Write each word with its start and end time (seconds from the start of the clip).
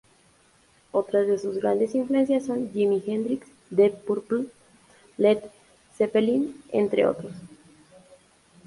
Otras 0.91 1.27
de 1.27 1.37
sus 1.37 1.59
grandes 1.59 1.93
influencias 1.93 2.47
son 2.47 2.71
Jimi 2.73 3.03
Hendrix, 3.05 3.47
Deep 3.69 3.97
Purple, 4.03 4.47
Led 5.17 5.41
Zeppelin, 5.95 6.59
entre 6.71 7.05
otros. 7.05 7.33